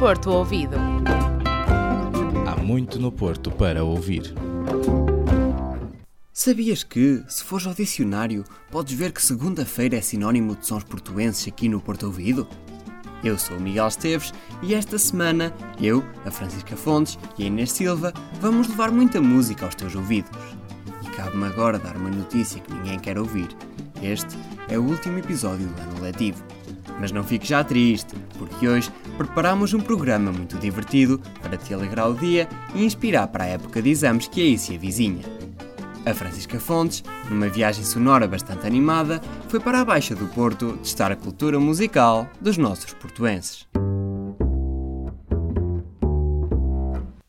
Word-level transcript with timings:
Porto 0.00 0.30
Ouvido. 0.30 0.76
Há 2.46 2.56
muito 2.56 2.98
no 2.98 3.12
Porto 3.12 3.50
para 3.50 3.84
ouvir. 3.84 4.34
Sabias 6.32 6.82
que, 6.82 7.22
se 7.28 7.44
fores 7.44 7.66
ao 7.66 7.74
dicionário, 7.74 8.42
podes 8.70 8.94
ver 8.94 9.12
que 9.12 9.20
segunda-feira 9.20 9.98
é 9.98 10.00
sinónimo 10.00 10.56
de 10.56 10.66
sons 10.66 10.84
portuenses 10.84 11.46
aqui 11.46 11.68
no 11.68 11.82
Porto 11.82 12.06
Ouvido? 12.06 12.48
Eu 13.22 13.38
sou 13.38 13.58
o 13.58 13.60
Miguel 13.60 13.88
Esteves 13.88 14.32
e 14.62 14.72
esta 14.72 14.96
semana 14.96 15.54
eu, 15.78 16.02
a 16.24 16.30
Francisca 16.30 16.78
Fontes 16.78 17.18
e 17.36 17.44
a 17.44 17.48
Inês 17.48 17.70
Silva 17.70 18.14
vamos 18.40 18.68
levar 18.68 18.90
muita 18.90 19.20
música 19.20 19.66
aos 19.66 19.74
teus 19.74 19.94
ouvidos. 19.94 20.30
E 21.04 21.10
cabe-me 21.10 21.44
agora 21.44 21.78
dar 21.78 21.98
uma 21.98 22.08
notícia 22.08 22.58
que 22.62 22.72
ninguém 22.72 22.98
quer 22.98 23.18
ouvir. 23.18 23.48
Este 24.02 24.34
é 24.66 24.78
o 24.78 24.82
último 24.82 25.18
episódio 25.18 25.66
do 25.66 25.82
ano 25.82 26.00
letivo. 26.00 26.42
Mas 27.00 27.10
não 27.10 27.24
fiques 27.24 27.48
já 27.48 27.64
triste, 27.64 28.14
porque 28.38 28.68
hoje 28.68 28.92
preparamos 29.16 29.72
um 29.72 29.80
programa 29.80 30.30
muito 30.30 30.58
divertido 30.58 31.18
para 31.40 31.56
te 31.56 31.72
alegrar 31.72 32.10
o 32.10 32.14
dia 32.14 32.46
e 32.74 32.84
inspirar 32.84 33.26
para 33.28 33.44
a 33.44 33.48
época 33.48 33.80
de 33.80 33.88
exames 33.88 34.28
que 34.28 34.42
aí 34.42 34.58
se 34.58 34.76
avizinha. 34.76 35.24
A 36.04 36.14
Francisca 36.14 36.60
Fontes, 36.60 37.02
numa 37.28 37.48
viagem 37.48 37.84
sonora 37.84 38.28
bastante 38.28 38.66
animada, 38.66 39.20
foi 39.48 39.60
para 39.60 39.80
a 39.80 39.84
Baixa 39.84 40.14
do 40.14 40.26
Porto 40.26 40.76
testar 40.78 41.10
a 41.10 41.16
cultura 41.16 41.58
musical 41.58 42.28
dos 42.40 42.58
nossos 42.58 42.92
portuenses. 42.92 43.66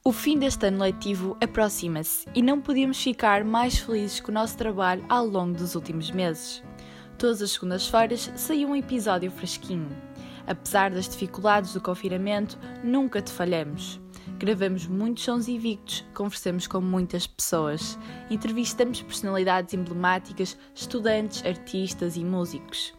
O 0.04 0.12
fim 0.12 0.38
deste 0.38 0.66
ano 0.66 0.80
letivo 0.80 1.38
aproxima-se 1.41 2.27
e 2.35 2.41
não 2.41 2.60
podíamos 2.60 3.02
ficar 3.02 3.46
mais 3.46 3.77
felizes 3.77 4.20
com 4.20 4.32
o 4.32 4.34
nosso 4.34 4.58
trabalho 4.58 5.05
ao 5.08 5.26
longo 5.26 5.58
dos 5.58 5.76
últimos 5.76 6.12
meses. 6.12 6.62
Todas 7.22 7.40
as 7.44 7.52
segundas-feiras 7.52 8.32
saiu 8.36 8.70
um 8.70 8.76
episódio 8.76 9.30
fresquinho. 9.30 9.96
Apesar 10.48 10.90
das 10.90 11.08
dificuldades 11.08 11.72
do 11.72 11.80
confinamento, 11.80 12.58
nunca 12.84 13.22
te 13.22 13.32
falhamos. 13.32 14.02
Gravamos 14.40 14.88
muitos 14.88 15.26
sons 15.26 15.48
invictos, 15.48 16.04
conversamos 16.16 16.66
com 16.66 16.82
muitas 16.82 17.28
pessoas, 17.28 17.96
entrevistamos 18.28 19.04
personalidades 19.04 19.72
emblemáticas, 19.76 20.58
estudantes, 20.74 21.46
artistas 21.46 22.16
e 22.16 22.26
músicos. 22.26 22.91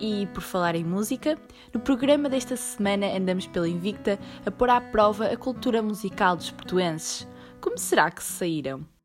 E, 0.00 0.26
por 0.34 0.42
falar 0.42 0.74
em 0.74 0.82
música, 0.82 1.38
no 1.72 1.78
programa 1.78 2.28
desta 2.28 2.56
semana 2.56 3.16
andamos 3.16 3.46
pela 3.46 3.68
Invicta 3.68 4.18
a 4.44 4.50
pôr 4.50 4.70
à 4.70 4.80
prova 4.80 5.26
a 5.26 5.36
cultura 5.36 5.80
musical 5.80 6.34
dos 6.34 6.50
portuenses. 6.50 7.28
Como 7.60 7.78
será 7.78 8.10
que 8.10 8.24
se 8.24 8.32
saíram? 8.32 8.97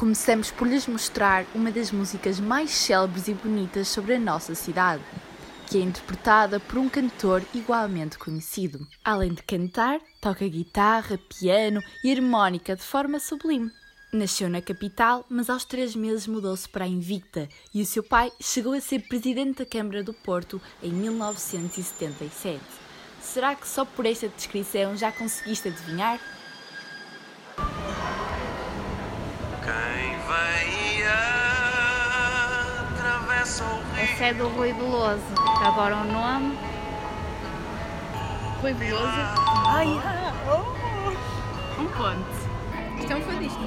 Começamos 0.00 0.50
por 0.50 0.66
lhes 0.66 0.86
mostrar 0.86 1.44
uma 1.54 1.70
das 1.70 1.92
músicas 1.92 2.40
mais 2.40 2.70
célebres 2.70 3.28
e 3.28 3.34
bonitas 3.34 3.86
sobre 3.86 4.14
a 4.14 4.18
nossa 4.18 4.54
cidade, 4.54 5.02
que 5.66 5.76
é 5.76 5.82
interpretada 5.82 6.58
por 6.58 6.78
um 6.78 6.88
cantor 6.88 7.44
igualmente 7.52 8.18
conhecido. 8.18 8.88
Além 9.04 9.34
de 9.34 9.42
cantar, 9.42 10.00
toca 10.18 10.48
guitarra, 10.48 11.18
piano 11.18 11.82
e 12.02 12.10
harmónica 12.10 12.74
de 12.74 12.82
forma 12.82 13.20
sublime. 13.20 13.70
Nasceu 14.10 14.48
na 14.48 14.62
capital, 14.62 15.26
mas 15.28 15.50
aos 15.50 15.66
três 15.66 15.94
meses 15.94 16.26
mudou-se 16.26 16.66
para 16.66 16.86
a 16.86 16.88
Invicta 16.88 17.46
e 17.74 17.82
o 17.82 17.86
seu 17.86 18.02
pai 18.02 18.32
chegou 18.40 18.72
a 18.72 18.80
ser 18.80 19.00
presidente 19.00 19.58
da 19.58 19.66
Câmara 19.66 20.02
do 20.02 20.14
Porto 20.14 20.58
em 20.82 20.92
1977. 20.92 22.58
Será 23.20 23.54
que 23.54 23.68
só 23.68 23.84
por 23.84 24.06
esta 24.06 24.30
descrição 24.30 24.96
já 24.96 25.12
conseguiste 25.12 25.68
adivinhar? 25.68 26.18
Esse 34.02 34.24
é 34.24 34.34
do 34.34 34.48
Rui 34.48 34.72
Veloso. 34.72 35.22
Agora 35.64 35.96
o 35.96 36.04
nome. 36.04 36.58
Rui 38.60 38.72
Veloso. 38.74 39.04
Ai, 39.68 40.00
ah, 40.04 40.32
oh. 40.46 40.80
Um 41.80 41.86
ponto. 41.86 42.26
Isto 42.98 43.12
é 43.12 43.16
um 43.16 43.22
fadista. 43.22 43.60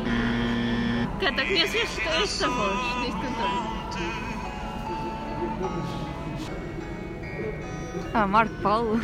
Canta, 1.19 1.45
conheces 1.45 1.99
esta 2.05 2.49
voz 2.49 2.77
deste 3.01 3.21
cantor? 3.21 3.73
Ah, 8.13 8.27
Marco 8.27 8.53
Paulo. 8.61 8.99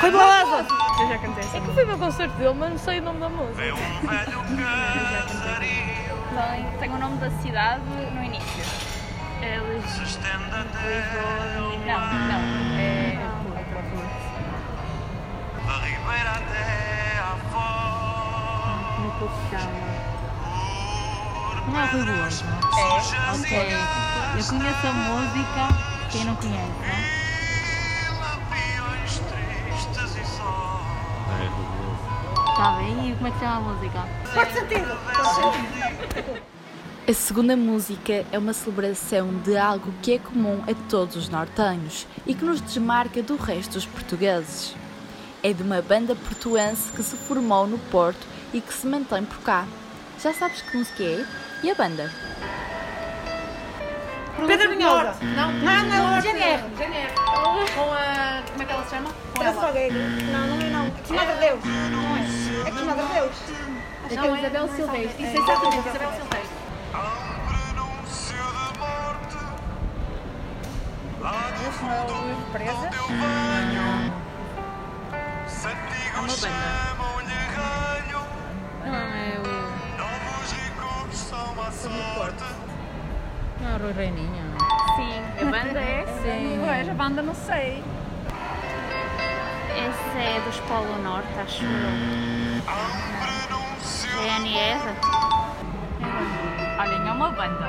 Rui 0.00 0.10
Veloso! 0.10 0.66
Eu 1.00 1.08
já 1.08 1.18
cantei 1.18 1.44
É 1.54 1.60
que 1.60 1.72
fui 1.72 1.90
ao 1.90 1.98
concerto 1.98 2.36
dele, 2.36 2.54
mas 2.54 2.70
não 2.70 2.78
sei 2.78 2.98
o 2.98 3.02
nome 3.02 3.20
da 3.20 3.28
música. 3.28 3.62
É 3.62 3.72
um 3.72 3.76
velho 4.06 4.42
casario. 5.28 5.97
Tem, 6.38 6.64
tem 6.78 6.90
o 6.94 6.98
nome 6.98 7.16
da 7.18 7.30
cidade 7.42 7.82
no 7.84 8.22
início. 8.22 8.64
É 9.42 9.58
Lis- 9.58 9.90
Se 9.90 10.02
estende 10.04 10.50
até 10.52 11.18
ao 11.18 11.78
Não, 11.80 12.00
não. 12.28 12.42
É. 12.78 13.18
Da 15.66 15.74
ribeira 15.84 16.30
até 16.30 17.18
à 17.18 17.36
foz. 17.50 18.82
Como 18.94 19.06
é 19.08 19.10
que 19.18 19.24
se 19.34 19.50
chama? 19.50 19.80
Não 21.66 21.80
é 21.80 21.82
Rui 21.86 22.02
Veloso? 22.04 22.44
É? 22.44 22.48
Ok. 23.34 23.52
Eu 24.38 24.44
conheço 24.44 24.86
a 24.86 24.92
música. 24.92 25.62
Quem 26.10 26.24
não 26.24 26.34
conhece, 26.36 26.72
Está 32.68 32.80
bem? 32.80 33.10
E 33.10 33.14
como 33.14 33.28
é 33.28 33.30
que 33.30 33.38
chama 33.38 33.56
a 33.56 33.60
música? 33.60 34.04
A 37.08 37.12
segunda 37.14 37.56
música 37.56 38.26
é 38.30 38.38
uma 38.38 38.52
celebração 38.52 39.34
de 39.36 39.56
algo 39.56 39.90
que 40.02 40.12
é 40.12 40.18
comum 40.18 40.62
a 40.68 40.74
todos 40.90 41.16
os 41.16 41.30
nortenhos 41.30 42.06
e 42.26 42.34
que 42.34 42.44
nos 42.44 42.60
desmarca 42.60 43.22
do 43.22 43.36
resto 43.36 43.72
dos 43.72 43.86
portugueses. 43.86 44.76
É 45.42 45.54
de 45.54 45.62
uma 45.62 45.80
banda 45.80 46.14
portuense 46.14 46.92
que 46.92 47.02
se 47.02 47.16
formou 47.16 47.66
no 47.66 47.78
Porto 47.78 48.26
e 48.52 48.60
que 48.60 48.74
se 48.74 48.86
mantém 48.86 49.24
por 49.24 49.38
cá. 49.38 49.66
Já 50.22 50.34
sabes 50.34 50.60
que 50.60 50.76
música 50.76 51.02
é? 51.02 51.24
E 51.62 51.70
a 51.70 51.74
banda? 51.74 52.12
Pedro 54.46 54.70
Minhosa. 54.70 55.14
Não, 55.22 55.52
Não, 55.52 55.84
não, 55.84 56.20
GNR. 56.20 56.62
GNR. 56.76 57.12
Com 57.74 57.92
a. 57.92 58.42
Como 58.50 58.62
é 58.62 58.66
que 58.66 58.72
ela 58.72 58.84
se 58.84 58.90
chama? 58.90 59.10
Com 59.34 59.42
ela. 59.42 59.72
Não, 60.32 60.46
não 60.46 60.66
é 60.66 60.70
não. 60.70 60.86
É 60.86 60.90
que 60.90 61.12
Madre 61.12 61.34
Deus. 61.36 61.60
Não 61.64 62.16
é. 62.16 62.68
É 62.68 62.70
que 62.70 62.84
Madre 62.84 63.06
Deus. 63.14 63.36
Não, 64.10 64.34
é 64.34 64.38
Isabel 64.38 64.68
Silvestre. 64.68 65.22
Isso 65.24 65.36
é 65.36 65.40
exatamente 65.42 65.88
Isabel 65.88 66.12
Silvestre. 66.12 66.58
Um 71.20 71.68
Esse 71.68 71.82
não 71.82 71.92
é 71.92 72.00
o 72.00 72.22
Luís 72.22 72.38
Presa? 72.52 72.90
Santigos 75.48 76.40
chamam-lhe 76.40 77.40
galho. 77.54 78.22
Não, 78.84 78.94
é 78.94 79.38
o. 79.38 79.42
Novos 79.98 80.52
ricos 80.52 81.18
são 81.18 81.54
a. 83.60 83.64
Não 83.64 83.70
é 83.70 83.76
o 83.76 83.82
Rui 83.82 83.92
Reininha. 83.92 84.42
Sim. 84.96 85.22
A 85.40 85.44
banda 85.44 85.80
é? 85.80 86.06
Sim. 86.22 86.60
Pois, 86.64 86.88
a 86.88 86.94
banda 86.94 87.22
não 87.22 87.34
sei. 87.34 87.82
Esse 89.70 90.18
é 90.18 90.40
dos 90.44 90.58
Polo 90.60 90.98
Norte, 91.02 91.28
acho 91.38 91.62
eu. 91.64 91.68
Um 91.68 92.60
prenúncio 93.20 94.10
GNR? 94.10 94.80
Olhem, 96.80 97.08
é 97.08 97.12
uma 97.12 97.30
banda. 97.30 97.68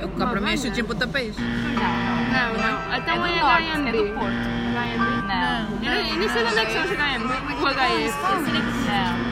Eu 0.00 0.08
cá 0.10 0.26
para 0.28 0.40
mim 0.40 0.52
é 0.52 0.56
chute 0.56 0.80
em 0.80 0.84
pontapés. 0.84 1.36
Não, 1.36 2.54
não. 2.54 2.94
Até 2.94 3.12
É 3.12 3.18
do 3.18 3.26
é 3.26 3.88
é 3.88 3.92
do 3.92 4.14
Porto. 4.14 4.58
HMB? 4.78 5.26
Não. 5.26 5.66
Eu 5.82 6.16
nem 6.18 6.28
sei 6.28 6.44
de 6.44 6.50
onde 6.50 6.58
é 6.58 6.64
que 6.66 6.72
são 6.72 6.84
os 6.84 6.90
HMB. 6.90 7.32
O 7.54 7.66
HF. 7.66 8.14
Não. 8.24 8.44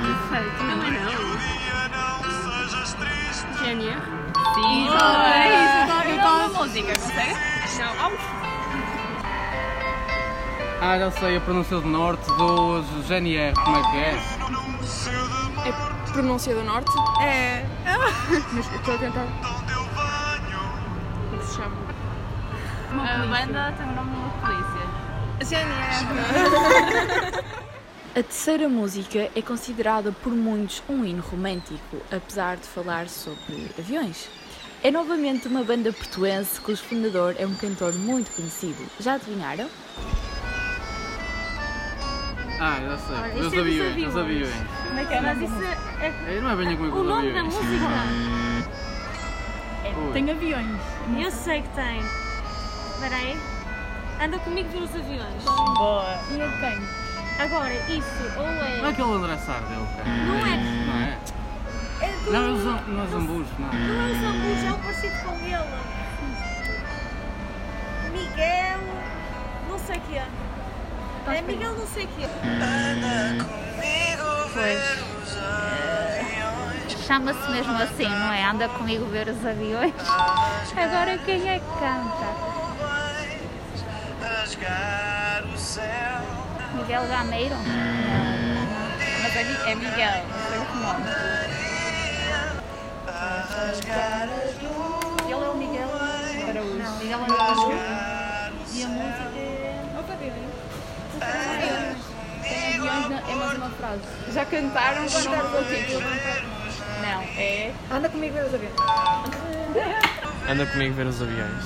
Perfeito. 0.03 0.62
Não. 0.65 0.77
dia 0.81 0.91
não. 1.00 1.10
GNR? 3.62 4.16
Sim. 4.56 4.89
É 4.89 5.49
isso. 5.53 6.09
Eu 6.09 6.17
uma 6.17 6.49
música, 6.49 6.89
consegue? 6.99 7.34
Não. 7.78 7.94
Vamos. 7.94 8.21
Ah, 10.81 10.98
já 10.98 11.10
sei, 11.10 11.36
a 11.36 11.41
pronúncia 11.42 11.78
do 11.78 11.86
norte 11.86 12.27
dos 12.39 12.86
GNR, 13.07 13.54
como 13.54 13.77
é 13.77 13.83
que 13.91 13.97
é? 13.98 14.19
É 15.69 15.72
pronúncia 16.10 16.54
do 16.54 16.65
norte? 16.65 16.91
É. 17.22 17.66
Mas 18.53 18.72
estou 18.72 18.95
a 18.95 18.98
tentar. 18.98 19.27
Como 21.31 21.42
se 21.42 21.57
chama? 21.57 21.77
A 22.92 23.27
banda 23.27 23.75
tem 23.77 23.86
o 23.86 23.92
nome 23.92 24.10
de 24.10 24.16
uma 24.16 24.31
polícia. 24.41 24.86
GNR. 25.45 26.07
A 28.16 28.22
terceira 28.22 28.66
música 28.66 29.28
é 29.34 29.42
considerada 29.42 30.10
por 30.10 30.33
muitos 30.33 30.83
um 30.89 31.04
hino 31.04 31.22
romântico, 31.22 31.98
apesar 32.10 32.57
de 32.57 32.66
falar 32.66 33.10
sobre 33.10 33.71
aviões. 33.78 34.31
É 34.83 34.91
novamente 34.91 35.49
uma 35.49 35.65
banda 35.65 35.93
portuense 35.93 36.61
cujo 36.61 36.83
fundador 36.83 37.34
é 37.39 37.47
um 37.47 37.55
cantor 37.55 37.93
muito 37.95 38.31
conhecido. 38.33 38.87
Já 39.01 39.15
adivinharam? 39.15 39.69
Ah, 42.61 42.78
já 42.81 42.97
sei, 42.99 43.17
Olha, 43.17 43.34
os 43.34 43.47
isso 43.47 43.57
é 43.57 43.61
aviões, 43.61 44.09
os 44.09 44.17
aviões. 44.17 44.49
aviões. 44.49 44.71
Como 44.87 45.01
é 45.01 45.05
que 45.05 45.15
é? 45.15 45.21
Mas 45.21 45.43
isso 45.43 45.63
é. 45.63 46.37
É, 46.37 46.41
Não 46.41 46.51
é 46.51 46.57
bem 46.57 46.77
como 46.77 46.91
O 47.01 47.05
nome 47.05 47.33
da 47.33 47.45
música? 47.45 47.67
Tem 50.13 50.31
aviões. 50.31 50.81
Eu 51.19 51.31
sei 51.31 51.63
que 51.63 51.69
tem. 51.71 52.01
Espera 52.95 53.17
aí. 53.17 53.37
Anda 54.22 54.39
comigo 54.39 54.69
ver 54.71 54.83
os 54.83 54.95
aviões. 54.95 55.43
Boa. 55.45 56.19
E 56.31 56.41
é 56.41 56.49
de 56.49 56.61
quem? 56.61 56.83
Agora, 57.39 57.75
isso 57.91 58.39
ou 58.39 58.47
Não 58.47 58.63
é 58.65 58.81
é. 58.81 58.89
aquele 58.89 59.13
André 59.13 59.37
Sardel, 59.37 59.87
cara. 59.97 60.09
Não 60.09 60.47
é. 60.47 60.57
Não 60.57 60.97
é? 61.03 61.19
É 62.27 62.31
Não, 62.31 62.47
é 62.47 62.51
o 62.51 62.57
Zam- 62.63 62.83
não 62.89 63.03
é 63.03 63.07
Zambus, 63.07 63.47
não. 63.59 63.69
Não 63.73 64.01
é 64.01 64.11
o 64.11 64.15
Zambujo, 64.21 64.67
é 64.67 64.73
o 64.73 64.78
parecido 64.78 65.17
com 65.25 65.34
ele. 65.45 65.67
Miguel. 68.13 68.78
Não 69.69 69.78
sei 69.78 69.97
o 69.97 70.01
que 70.01 70.17
é. 70.19 70.27
É 71.28 71.43
Miguel, 71.43 71.73
não 71.75 71.87
sei 71.87 72.05
o 72.05 72.09
que 72.09 72.25
é. 72.25 72.28
Chama-se 77.07 77.51
mesmo 77.51 77.77
assim, 77.81 78.09
não 78.09 78.33
é? 78.33 78.45
Anda 78.45 78.69
comigo 78.69 79.05
ver 79.07 79.29
os 79.29 79.45
aviões. 79.47 79.93
Agora 80.77 81.19
quem 81.19 81.49
é 81.49 81.59
que 81.59 81.67
canta? 81.79 82.27
Miguel 86.75 87.07
Gameiro? 87.09 87.55
Mas 89.22 89.37
é, 89.37 89.71
é 89.71 89.75
Miguel, 89.75 90.25
não 90.29 90.49
sei 90.49 90.59
o 90.59 90.75
nome. 90.77 91.66
Ele 93.57 95.33
é 95.33 95.49
o 95.49 95.57
Miguel 95.57 95.89
Araújo. 96.49 96.75
Não, 96.77 96.97
Miguel 96.99 97.21
Araújo. 97.23 97.73
E 98.75 98.83
a 98.83 98.89
música 98.89 99.39
é. 99.39 99.83
Os 99.99 100.11
aviões. 100.11 100.37
Tem 102.43 102.75
aviões 102.77 103.09
na- 103.09 103.31
é 103.31 103.35
mais 103.35 103.57
uma 103.57 103.71
frase. 103.71 104.03
Já 104.33 104.45
cantaram 104.45 105.07
quando 105.09 105.59
o 105.59 105.65
título? 105.65 106.03
Não, 107.01 107.23
é. 107.39 107.73
Anda 107.91 108.09
comigo 108.11 108.35
ver 108.35 108.45
os 108.45 108.55
aviões. 108.55 108.75
Anda 110.51 110.67
comigo 110.67 110.95
ver 110.95 111.07
os 111.07 111.23
aviões. 111.23 111.65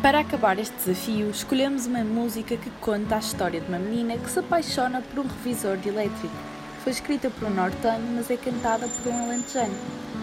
Para 0.00 0.20
acabar 0.20 0.58
este 0.58 0.74
desafio, 0.76 1.28
escolhemos 1.30 1.84
uma 1.86 2.02
música 2.02 2.56
que 2.56 2.70
conta 2.80 3.16
a 3.16 3.18
história 3.18 3.60
de 3.60 3.68
uma 3.68 3.78
menina 3.78 4.16
que 4.16 4.30
se 4.30 4.38
apaixona 4.38 5.02
por 5.02 5.20
um 5.24 5.28
revisor 5.28 5.76
de 5.76 5.90
elétrico. 5.90 6.34
Foi 6.82 6.92
escrita 6.92 7.28
por 7.28 7.46
um 7.48 7.50
nortano, 7.54 8.14
mas 8.16 8.30
é 8.30 8.36
cantada 8.38 8.88
por 9.02 9.12
um 9.12 9.24
alentejano. 9.24 9.74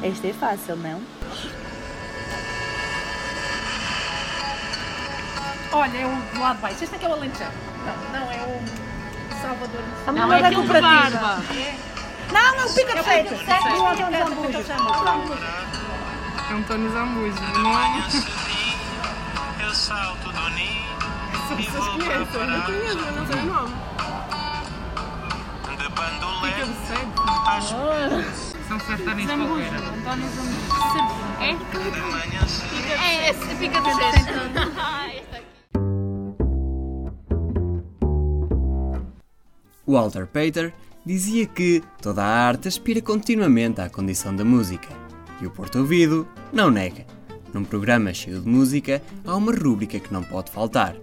Esta 0.06 0.28
é 0.28 0.34
fácil, 0.34 0.76
não? 0.78 1.02
Olha, 5.72 5.98
é 5.98 6.06
o 6.06 6.10
do 6.34 6.40
lado 6.40 6.56
de 6.58 6.62
baixo. 6.62 6.84
Este 6.84 6.96
é 6.96 7.00
que 7.00 7.06
é 7.06 7.10
o 7.10 7.14
Alentejano. 7.14 7.52
Não, 8.14 8.20
não, 8.20 8.32
é 8.32 8.38
o 8.44 8.62
Salvador. 9.42 9.82
A 10.08 10.12
Não, 10.12 10.34
é 10.34 10.50
de 10.50 10.56
cooperativa. 10.56 11.20
barba. 11.20 11.44
Não, 12.32 12.56
não, 12.58 12.74
pica 12.74 13.04
sete. 13.04 13.30
Pica 13.30 13.36
de 13.36 13.46
Sete 13.46 13.64
sete. 13.64 13.76
do 13.78 13.86
Antônio 13.86 14.20
Zambujo. 14.20 14.60
António 16.54 16.92
Zambujo, 16.94 17.42
não 17.60 17.72
é? 17.80 17.84
Eu 19.66 19.74
salto 19.74 20.32
do 20.32 20.50
ninho 20.52 20.86
e 21.34 21.64
Vocês 21.64 21.70
vou 21.70 21.86
conhecem? 21.94 22.12
Eu 22.20 22.26
procurar 22.28 22.66
conheço, 22.66 22.98
mas 23.00 23.16
não 23.16 23.26
sei 23.28 23.36
o 23.36 23.46
nome. 23.46 23.76
de 25.78 25.90
bandolete 25.90 26.66
Fica 26.86 27.60
de 27.60 28.45
São 28.68 28.80
sertanes 28.80 29.26
qualquer. 29.26 29.74
António 29.76 30.28
Zambujo. 30.30 30.66
É? 31.40 31.52
É, 33.04 33.30
esse 33.30 33.56
fica 33.56 33.80
de. 33.82 33.90
Walter 39.88 40.26
Pater 40.26 40.74
dizia 41.06 41.46
que 41.46 41.84
toda 42.02 42.24
a 42.24 42.48
arte 42.48 42.68
aspira 42.68 43.00
continuamente 43.02 43.82
à 43.82 43.90
condição 43.90 44.36
da 44.36 44.44
música. 44.44 44.90
E 45.40 45.46
o 45.46 45.52
Porto 45.52 45.78
Ouvido 45.80 46.28
não 46.52 46.72
nega. 46.72 47.06
Num 47.54 47.64
programa 47.64 48.12
cheio 48.14 48.42
de 48.42 48.50
música, 48.50 49.00
há 49.24 49.36
uma 49.36 49.54
rúbrica 49.54 50.00
que 50.00 50.12
não 50.12 50.24
pode 50.24 50.50
faltar. 50.50 50.96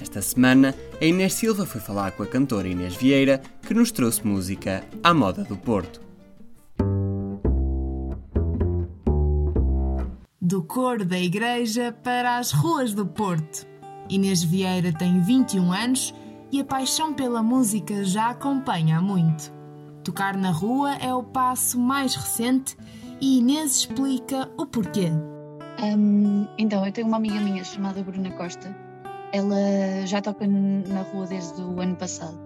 Esta 0.00 0.22
semana, 0.22 0.74
a 0.98 1.04
Inês 1.04 1.34
Silva 1.34 1.66
foi 1.66 1.82
falar 1.82 2.12
com 2.12 2.22
a 2.22 2.26
cantora 2.26 2.66
Inês 2.66 2.96
Vieira, 2.96 3.42
que 3.66 3.74
nos 3.74 3.92
trouxe 3.92 4.26
música 4.26 4.82
à 5.02 5.12
moda 5.12 5.44
do 5.44 5.58
Porto. 5.58 6.09
Do 10.50 10.64
coro 10.64 11.04
da 11.04 11.16
igreja 11.16 11.96
para 12.02 12.36
as 12.36 12.50
ruas 12.50 12.92
do 12.92 13.06
Porto. 13.06 13.68
Inês 14.08 14.42
Vieira 14.42 14.92
tem 14.92 15.20
21 15.20 15.72
anos 15.72 16.12
e 16.50 16.60
a 16.60 16.64
paixão 16.64 17.14
pela 17.14 17.40
música 17.40 18.02
já 18.02 18.30
acompanha 18.30 18.98
há 18.98 19.00
muito. 19.00 19.52
Tocar 20.02 20.36
na 20.36 20.50
rua 20.50 20.96
é 20.96 21.14
o 21.14 21.22
passo 21.22 21.78
mais 21.78 22.16
recente 22.16 22.76
e 23.20 23.38
Inês 23.38 23.76
explica 23.76 24.50
o 24.58 24.66
porquê. 24.66 25.12
Hum, 25.80 26.48
então, 26.58 26.84
eu 26.84 26.90
tenho 26.90 27.06
uma 27.06 27.18
amiga 27.18 27.38
minha 27.38 27.62
chamada 27.62 28.02
Bruna 28.02 28.32
Costa. 28.32 28.76
Ela 29.32 30.04
já 30.04 30.20
toca 30.20 30.48
na 30.48 31.02
rua 31.02 31.28
desde 31.28 31.62
o 31.62 31.80
ano 31.80 31.94
passado 31.94 32.36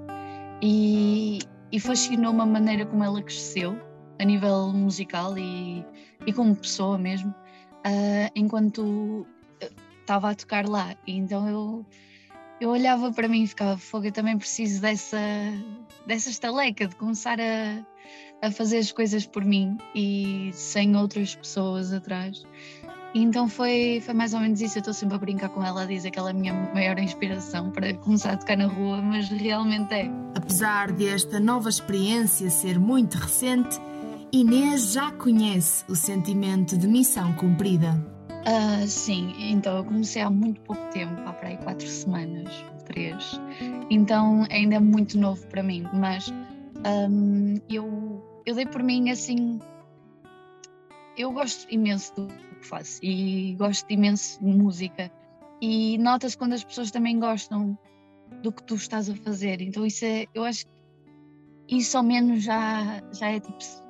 e, 0.60 1.38
e 1.72 1.80
fascinou-me 1.80 2.42
a 2.42 2.44
maneira 2.44 2.84
como 2.84 3.02
ela 3.02 3.22
cresceu 3.22 3.74
a 4.18 4.24
nível 4.24 4.74
musical 4.74 5.38
e, 5.38 5.82
e 6.26 6.32
como 6.34 6.54
pessoa 6.54 6.98
mesmo, 6.98 7.34
ah, 7.84 8.30
enquanto 8.34 9.26
eh, 9.60 9.70
estava 10.00 10.30
a 10.30 10.34
tocar 10.34 10.66
lá. 10.66 10.96
E 11.06 11.12
então 11.16 11.48
eu, 11.48 11.86
eu 12.60 12.70
olhava 12.70 13.12
para 13.12 13.28
mim 13.28 13.42
e 13.42 13.46
ficava, 13.46 13.76
fogo, 13.76 14.06
eu 14.06 14.12
também 14.12 14.36
preciso 14.38 14.80
dessa, 14.80 15.18
dessa 16.06 16.30
estaleca, 16.30 16.88
de 16.88 16.96
começar 16.96 17.38
a, 17.38 18.46
a 18.46 18.50
fazer 18.50 18.78
as 18.78 18.90
coisas 18.90 19.26
por 19.26 19.44
mim 19.44 19.76
e 19.94 20.50
sem 20.54 20.96
outras 20.96 21.34
pessoas 21.34 21.92
atrás. 21.92 22.42
E 23.14 23.22
então 23.22 23.48
foi, 23.48 24.02
foi 24.04 24.12
mais 24.12 24.34
ou 24.34 24.40
menos 24.40 24.60
isso. 24.60 24.78
Eu 24.78 24.80
estou 24.80 24.92
sempre 24.92 25.14
a 25.14 25.18
brincar 25.18 25.48
com 25.50 25.62
ela, 25.62 25.82
a 25.82 25.86
dizer 25.86 26.10
que 26.10 26.18
ela 26.18 26.30
é 26.30 26.32
a 26.32 26.34
minha 26.34 26.52
maior 26.74 26.98
inspiração 26.98 27.70
para 27.70 27.94
começar 27.94 28.32
a 28.32 28.36
tocar 28.36 28.56
na 28.56 28.66
rua, 28.66 29.00
mas 29.00 29.28
realmente 29.28 29.94
é. 29.94 30.10
Apesar 30.34 30.90
desta 30.90 31.38
nova 31.38 31.68
experiência 31.68 32.50
ser 32.50 32.76
muito 32.76 33.16
recente, 33.16 33.78
Inês 34.34 34.94
já 34.94 35.12
conhece 35.12 35.84
o 35.88 35.94
sentimento 35.94 36.76
de 36.76 36.88
missão 36.88 37.32
cumprida. 37.34 38.04
Ah, 38.44 38.84
sim, 38.84 39.32
então 39.38 39.76
eu 39.76 39.84
comecei 39.84 40.22
há 40.22 40.28
muito 40.28 40.60
pouco 40.62 40.82
tempo, 40.90 41.14
há 41.24 41.32
para 41.32 41.50
aí 41.50 41.56
quatro 41.58 41.86
semanas, 41.86 42.52
três. 42.84 43.40
Então 43.88 44.44
ainda 44.50 44.74
é 44.74 44.80
muito 44.80 45.16
novo 45.16 45.46
para 45.46 45.62
mim, 45.62 45.84
mas 45.94 46.34
ahm, 46.84 47.58
eu, 47.70 48.42
eu 48.44 48.56
dei 48.56 48.66
por 48.66 48.82
mim 48.82 49.08
assim. 49.08 49.60
Eu 51.16 51.30
gosto 51.30 51.72
imenso 51.72 52.12
do 52.16 52.26
que 52.26 52.66
faço 52.66 52.98
e 53.04 53.54
gosto 53.54 53.88
imenso 53.88 54.42
de 54.42 54.50
música. 54.50 55.12
E 55.62 55.96
nota-se 55.98 56.36
quando 56.36 56.54
as 56.54 56.64
pessoas 56.64 56.90
também 56.90 57.20
gostam 57.20 57.78
do 58.42 58.50
que 58.50 58.64
tu 58.64 58.74
estás 58.74 59.08
a 59.08 59.14
fazer. 59.14 59.62
Então 59.62 59.86
isso 59.86 60.04
é, 60.04 60.26
eu 60.34 60.42
acho 60.42 60.66
que 61.68 61.76
isso 61.76 61.96
ao 61.96 62.02
menos 62.02 62.42
já, 62.42 63.00
já 63.12 63.30
é 63.30 63.38
tipo 63.38 63.83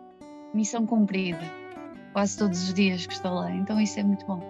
missão 0.54 0.86
cumprida. 0.86 1.42
Quase 2.12 2.38
todos 2.38 2.62
os 2.62 2.74
dias 2.74 3.06
que 3.06 3.12
estou 3.12 3.34
lá. 3.34 3.50
Então 3.50 3.80
isso 3.80 3.98
é 3.98 4.02
muito 4.02 4.24
bom. 4.24 4.40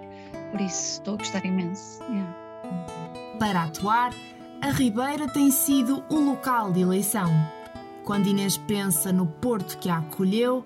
Por 0.51 0.61
isso 0.61 0.93
estou 0.93 1.15
a 1.15 1.17
gostar 1.17 1.45
imenso. 1.45 2.03
yeah. 2.05 2.45
Para 3.39 3.65
atuar, 3.65 4.13
a 4.61 4.71
Ribeira 4.71 5.29
tem 5.29 5.51
sido 5.51 6.05
o 6.09 6.21
local 6.21 6.73
de 6.73 6.81
eleição. 6.81 7.31
Quando 8.05 8.29
Inês 8.29 8.57
pensa 8.57 9.13
no 9.13 9.27
Porto 9.27 9.79
que 9.79 9.89
a 9.89 9.99
acolheu, 9.99 10.65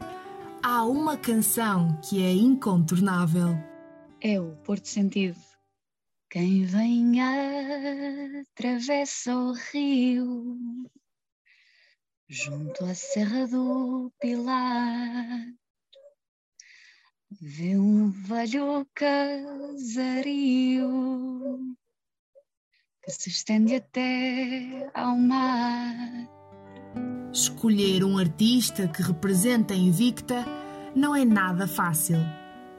há 0.63 0.85
uma 0.85 1.17
canção 1.17 1.99
que 2.03 2.23
é 2.23 2.33
incontornável. 2.33 3.57
É 4.21 4.41
o 4.41 4.57
Porto 4.65 4.89
Sentido. 4.89 5.39
Quem 6.31 6.65
vem 6.65 7.15
atravessa 8.53 9.35
o 9.35 9.53
rio 9.73 10.59
junto 12.29 12.85
à 12.85 12.95
Serra 12.95 13.47
do 13.47 14.13
Pilar. 14.21 15.47
Vê 17.41 17.77
um 17.77 18.11
velho 18.11 18.87
casario 18.95 19.29
que 23.03 23.11
se 23.11 23.31
estende 23.31 23.77
até 23.77 24.91
ao 24.93 25.17
mar. 25.17 26.29
Escolher 27.33 28.05
um 28.05 28.19
artista 28.19 28.87
que 28.89 29.03
representa 29.03 29.73
a 29.73 29.77
Invicta 29.77 30.45
não 30.95 31.17
é 31.17 31.25
nada 31.25 31.67
fácil, 31.67 32.19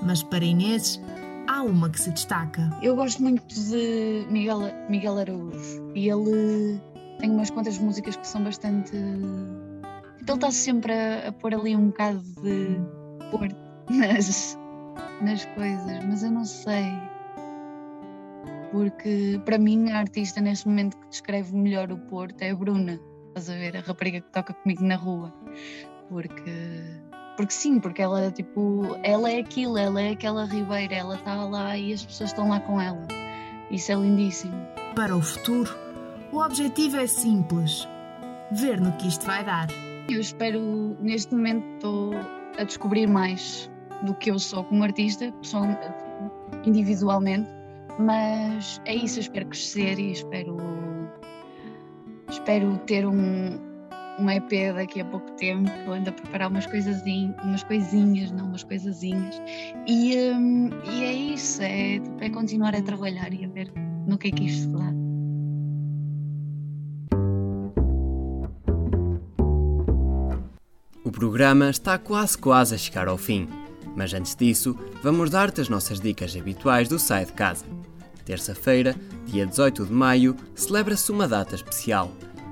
mas 0.04 0.22
para 0.22 0.46
Inês 0.46 1.00
há 1.48 1.64
uma 1.64 1.90
que 1.90 2.00
se 2.00 2.12
destaca. 2.12 2.70
Eu 2.82 2.96
gosto 2.96 3.24
muito 3.24 3.44
de 3.48 4.28
Miguel, 4.30 4.60
Miguel 4.90 5.18
Araújo 5.18 5.92
e 5.96 6.10
ele 6.10 6.80
tem 7.20 7.30
umas 7.30 7.50
quantas 7.50 7.78
músicas 7.78 8.16
que 8.16 8.28
são 8.28 8.44
bastante. 8.44 8.96
Ele 8.96 10.36
está 10.36 10.52
sempre 10.52 10.94
a, 10.94 11.30
a 11.30 11.32
pôr 11.32 11.54
ali 11.54 11.76
um 11.76 11.88
bocado 11.88 12.22
de 12.42 12.80
Porto 13.32 13.56
nas, 13.90 14.58
nas 15.22 15.46
coisas, 15.46 16.06
mas 16.06 16.24
eu 16.24 16.32
não 16.32 16.46
sei. 16.46 16.92
Porque 18.72 19.42
para 19.46 19.58
mim 19.58 19.90
a 19.90 20.00
artista 20.00 20.40
neste 20.40 20.68
momento 20.68 20.98
que 20.98 21.10
descreve 21.10 21.56
melhor 21.56 21.92
o 21.92 21.98
Porto 21.98 22.42
é 22.42 22.52
a 22.52 22.56
Bruna. 22.56 23.00
Estás 23.30 23.50
a 23.50 23.54
ver? 23.54 23.78
A 23.78 23.82
rapariga 23.82 24.22
que 24.22 24.32
toca 24.32 24.54
comigo 24.54 24.84
na 24.84 24.96
rua. 24.96 25.34
Porque 26.10 26.52
porque 27.36 27.54
sim, 27.54 27.80
porque 27.80 28.02
ela 28.02 28.30
tipo, 28.32 28.98
ela 29.02 29.32
é 29.32 29.40
aquilo, 29.40 29.78
ela 29.78 30.02
é 30.02 30.12
aquela 30.12 30.46
ribeira, 30.46 30.94
ela 30.94 31.16
está 31.16 31.36
lá 31.46 31.78
e 31.78 31.94
as 31.94 32.06
pessoas 32.06 32.32
estão 32.32 32.50
lá 32.50 32.60
com 32.60 32.82
ela. 32.82 33.08
Isso 33.72 33.92
é 33.92 33.96
lindíssimo. 33.96 34.54
para 34.94 35.16
o 35.16 35.22
futuro, 35.22 35.74
o 36.32 36.44
objetivo 36.44 36.98
é 36.98 37.08
simples: 37.08 37.88
ver 38.52 38.80
no 38.80 38.92
que 38.94 39.08
isto 39.08 39.26
vai 39.26 39.44
dar. 39.44 39.68
Eu 40.10 40.20
espero, 40.20 40.98
neste 41.00 41.34
momento, 41.34 41.66
estou 41.76 42.12
a 42.58 42.64
descobrir 42.64 43.08
mais 43.08 43.70
do 44.06 44.14
que 44.16 44.32
eu 44.32 44.40
sou 44.40 44.64
como 44.64 44.84
artista, 44.84 45.34
individualmente, 46.66 47.50
mas 48.00 48.82
é 48.86 48.96
isso, 48.96 49.20
eu 49.20 49.22
espero 49.22 49.46
crescer 49.48 50.00
e 50.00 50.12
espero, 50.14 50.58
espero 52.30 52.78
ter 52.88 53.06
um, 53.06 53.60
um 54.20 54.30
EP 54.30 54.74
daqui 54.74 55.02
a 55.02 55.06
pouco 55.06 55.30
tempo, 55.34 55.70
ando 55.92 56.10
a 56.10 56.14
preparar 56.14 56.50
umas, 56.50 56.66
umas 56.66 57.64
coisinhas, 57.64 58.32
não 58.32 58.48
umas 58.48 58.64
coisazinhas, 58.64 59.42
e, 59.88 60.18
um, 60.32 60.70
e 60.92 61.04
é 61.04 61.14
isso, 61.14 61.62
é, 61.62 62.00
é 62.20 62.30
continuar 62.30 62.76
a 62.76 62.82
trabalhar 62.82 63.32
e 63.34 63.46
a 63.46 63.48
ver 63.50 63.72
no 64.08 64.18
que 64.18 64.30
é 64.30 64.32
que 64.32 64.46
isto 64.46 64.72
dá. 64.72 64.99
O 71.10 71.12
programa 71.12 71.72
está 71.72 71.98
quase 71.98 72.38
quase 72.38 72.76
a 72.76 72.78
chegar 72.78 73.08
ao 73.08 73.18
fim, 73.18 73.50
mas 73.96 74.14
antes 74.14 74.36
disso, 74.36 74.78
vamos 75.02 75.32
dar-te 75.32 75.60
as 75.60 75.68
nossas 75.68 76.00
dicas 76.00 76.36
habituais 76.36 76.88
do 76.88 77.00
Sai 77.00 77.26
de 77.26 77.34
Casa. 77.34 77.66
Terça-feira, 78.24 78.96
dia 79.26 79.44
18 79.44 79.88
de 79.88 79.92
maio, 79.92 80.36
celebra-se 80.54 81.12
uma 81.12 81.28
data 81.28 81.56
especial. 81.56 82.12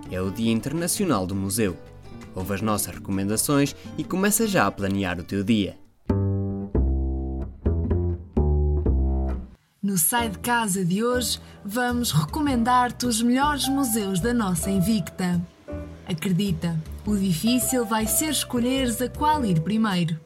É 0.09 0.19
o 0.19 0.31
Dia 0.31 0.51
Internacional 0.51 1.27
do 1.27 1.35
Museu. 1.35 1.77
Ouve 2.33 2.55
as 2.55 2.61
nossas 2.63 2.95
recomendações 2.95 3.75
e 3.95 4.03
começa 4.03 4.47
já 4.47 4.65
a 4.65 4.71
planear 4.71 5.19
o 5.19 5.23
teu 5.23 5.43
dia. 5.43 5.77
No 9.83 9.99
Sai 9.99 10.29
de 10.29 10.39
Casa 10.39 10.83
de 10.83 11.03
hoje, 11.03 11.39
vamos 11.63 12.11
recomendar-te 12.11 13.05
os 13.05 13.21
melhores 13.21 13.67
museus 13.67 14.19
da 14.19 14.33
nossa 14.33 14.71
Invicta. 14.71 15.39
Acredita, 16.09 16.81
o 17.05 17.17
difícil 17.17 17.85
vai 17.85 18.07
ser 18.07 18.29
escolheres 18.29 19.01
a 19.01 19.09
qual 19.09 19.43
ir 19.43 19.59
primeiro. 19.59 20.17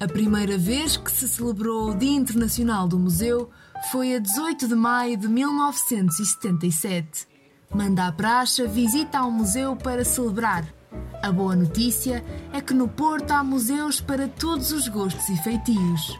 A 0.00 0.08
primeira 0.08 0.58
vez 0.58 0.96
que 0.96 1.10
se 1.10 1.28
celebrou 1.28 1.90
o 1.90 1.94
Dia 1.94 2.16
Internacional 2.16 2.88
do 2.88 2.98
Museu 2.98 3.48
foi 3.92 4.16
a 4.16 4.18
18 4.18 4.66
de 4.66 4.74
maio 4.74 5.16
de 5.16 5.28
1977. 5.28 7.28
Manda 7.72 8.08
a 8.08 8.12
praxa 8.12 8.66
visita 8.66 9.20
ao 9.20 9.30
museu 9.30 9.76
para 9.76 10.04
celebrar. 10.04 10.66
A 11.22 11.30
boa 11.30 11.54
notícia 11.54 12.24
é 12.52 12.60
que 12.60 12.74
no 12.74 12.88
Porto 12.88 13.30
há 13.30 13.44
museus 13.44 14.00
para 14.00 14.26
todos 14.26 14.72
os 14.72 14.88
gostos 14.88 15.28
e 15.28 15.36
feitios. 15.44 16.18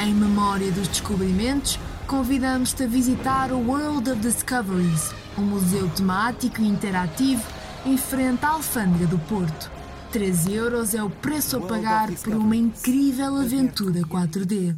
Em 0.00 0.12
memória 0.12 0.72
dos 0.72 0.88
descobrimentos, 0.88 1.78
convidamos-te 2.08 2.82
a 2.82 2.88
visitar 2.88 3.52
o 3.52 3.58
World 3.58 4.10
of 4.10 4.20
Discoveries, 4.20 5.14
um 5.38 5.42
museu 5.42 5.88
temático 5.90 6.60
e 6.60 6.66
interativo 6.66 7.59
em 7.84 7.96
frente 7.96 8.44
à 8.44 8.50
Alfândega 8.50 9.06
do 9.06 9.18
Porto. 9.20 9.70
13 10.12 10.52
euros 10.52 10.94
é 10.94 11.02
o 11.02 11.08
preço 11.08 11.56
a 11.56 11.60
pagar 11.60 12.10
por 12.12 12.34
uma 12.34 12.56
incrível 12.56 13.36
aventura 13.36 14.00
4D. 14.00 14.76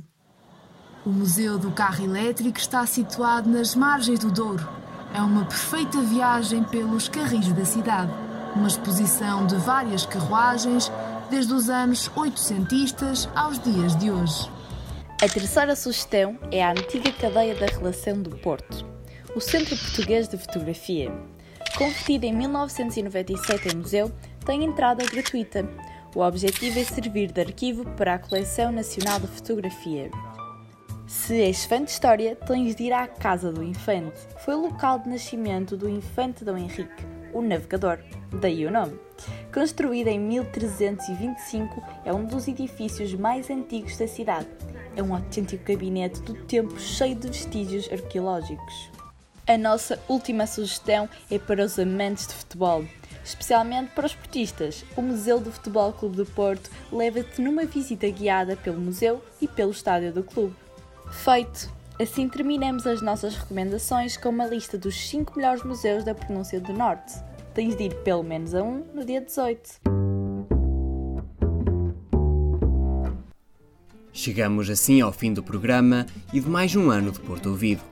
O 1.04 1.10
Museu 1.10 1.58
do 1.58 1.70
Carro 1.72 2.04
Elétrico 2.04 2.58
está 2.58 2.86
situado 2.86 3.48
nas 3.48 3.74
margens 3.74 4.20
do 4.20 4.30
Douro. 4.30 4.68
É 5.14 5.20
uma 5.20 5.44
perfeita 5.44 6.00
viagem 6.00 6.62
pelos 6.64 7.08
carris 7.08 7.50
da 7.52 7.64
cidade. 7.64 8.12
Uma 8.54 8.68
exposição 8.68 9.46
de 9.46 9.56
várias 9.56 10.06
carruagens, 10.06 10.92
desde 11.30 11.52
os 11.54 11.70
anos 11.70 12.10
800 12.14 13.28
aos 13.34 13.58
dias 13.58 13.96
de 13.96 14.10
hoje. 14.10 14.50
A 15.20 15.28
terceira 15.28 15.74
sugestão 15.74 16.38
é 16.50 16.62
a 16.62 16.72
antiga 16.72 17.10
cadeia 17.12 17.54
da 17.54 17.66
relação 17.66 18.20
do 18.20 18.36
Porto, 18.38 18.84
o 19.34 19.40
Centro 19.40 19.76
Português 19.76 20.28
de 20.28 20.36
Fotografia. 20.36 21.12
Convertido 21.76 22.24
em 22.24 22.34
1997 22.34 23.68
em 23.74 23.78
museu, 23.78 24.12
tem 24.44 24.62
entrada 24.62 25.04
gratuita. 25.06 25.66
O 26.14 26.20
objetivo 26.20 26.78
é 26.78 26.84
servir 26.84 27.32
de 27.32 27.40
arquivo 27.40 27.84
para 27.96 28.14
a 28.14 28.18
Coleção 28.18 28.70
Nacional 28.70 29.18
de 29.18 29.26
Fotografia. 29.26 30.10
Se 31.06 31.40
és 31.40 31.64
fã 31.64 31.82
de 31.82 31.90
história, 31.90 32.36
tens 32.36 32.76
de 32.76 32.84
ir 32.84 32.92
à 32.92 33.06
Casa 33.06 33.50
do 33.50 33.62
Infante. 33.62 34.18
Foi 34.44 34.54
o 34.54 34.62
local 34.62 34.98
de 34.98 35.08
nascimento 35.08 35.74
do 35.74 35.88
Infante 35.88 36.44
Dom 36.44 36.58
Henrique, 36.58 37.06
o 37.32 37.40
navegador, 37.40 37.98
daí 38.40 38.66
o 38.66 38.70
nome. 38.70 38.98
Construído 39.52 40.08
em 40.08 40.20
1325, 40.20 41.82
é 42.04 42.12
um 42.12 42.24
dos 42.26 42.48
edifícios 42.48 43.14
mais 43.14 43.48
antigos 43.48 43.96
da 43.96 44.06
cidade. 44.06 44.48
É 44.94 45.02
um 45.02 45.14
autêntico 45.14 45.64
gabinete 45.64 46.20
do 46.20 46.34
tempo 46.44 46.78
cheio 46.78 47.14
de 47.14 47.28
vestígios 47.28 47.90
arqueológicos. 47.90 49.01
A 49.44 49.58
nossa 49.58 49.98
última 50.08 50.46
sugestão 50.46 51.08
é 51.28 51.36
para 51.36 51.64
os 51.64 51.76
amantes 51.76 52.28
de 52.28 52.34
futebol, 52.34 52.84
especialmente 53.24 53.90
para 53.90 54.06
os 54.06 54.14
portistas. 54.14 54.84
O 54.96 55.02
Museu 55.02 55.40
do 55.40 55.50
Futebol 55.50 55.92
Clube 55.92 56.16
do 56.16 56.26
Porto 56.26 56.70
leva-te 56.92 57.42
numa 57.42 57.64
visita 57.64 58.08
guiada 58.08 58.56
pelo 58.56 58.80
museu 58.80 59.20
e 59.40 59.48
pelo 59.48 59.72
estádio 59.72 60.12
do 60.12 60.22
clube. 60.22 60.54
Feito! 61.10 61.68
Assim 62.00 62.28
terminamos 62.28 62.86
as 62.86 63.02
nossas 63.02 63.34
recomendações 63.34 64.16
com 64.16 64.28
uma 64.28 64.46
lista 64.46 64.78
dos 64.78 64.94
5 65.08 65.36
melhores 65.36 65.64
museus 65.64 66.04
da 66.04 66.14
pronúncia 66.14 66.60
do 66.60 66.72
Norte. 66.72 67.12
Tens 67.52 67.76
de 67.76 67.84
ir 67.84 67.94
pelo 68.02 68.22
menos 68.22 68.54
a 68.54 68.62
um 68.62 68.84
no 68.94 69.04
dia 69.04 69.20
18. 69.20 69.80
Chegamos 74.12 74.70
assim 74.70 75.00
ao 75.00 75.12
fim 75.12 75.32
do 75.32 75.42
programa 75.42 76.06
e 76.32 76.38
de 76.38 76.48
mais 76.48 76.76
um 76.76 76.90
ano 76.90 77.10
de 77.10 77.18
Porto 77.18 77.50
Ouvido. 77.50 77.82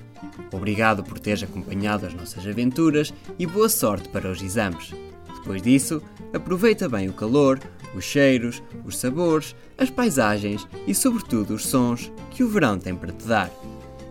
Obrigado 0.53 1.03
por 1.03 1.19
teres 1.19 1.43
acompanhado 1.43 2.07
as 2.07 2.15
nossas 2.15 2.47
aventuras 2.47 3.12
e 3.39 3.47
boa 3.47 3.69
sorte 3.69 4.09
para 4.09 4.31
os 4.31 4.43
exames. 4.43 4.93
Depois 5.37 5.62
disso, 5.62 6.03
aproveita 6.33 6.89
bem 6.89 7.09
o 7.09 7.12
calor, 7.12 7.59
os 7.95 8.05
cheiros, 8.05 8.62
os 8.85 8.99
sabores, 8.99 9.55
as 9.79 9.91
paisagens 9.91 10.67
e, 10.87 10.95
sobretudo, 10.95 11.55
os 11.55 11.67
sons 11.67 12.12
que 12.31 12.45
o 12.45 12.49
verão 12.49 12.79
tem 12.79 12.95
para 12.95 13.12
te 13.12 13.27
dar. 13.27 13.50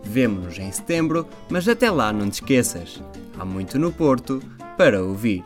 Vemo-nos 0.04 0.58
em 0.58 0.72
setembro, 0.72 1.28
mas 1.50 1.68
até 1.68 1.92
lá 1.92 2.12
não 2.12 2.30
te 2.30 2.36
esqueças: 2.36 3.02
há 3.38 3.46
muito 3.46 3.78
no 3.78 3.92
Porto 3.92 4.42
para 4.78 5.04
ouvir. 5.04 5.44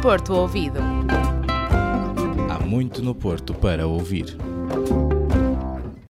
Porto 0.00 0.32
Ouvido. 0.32 0.78
Há 2.48 2.64
muito 2.64 3.02
no 3.02 3.14
Porto 3.14 3.52
para 3.52 3.86
ouvir. 3.86 4.36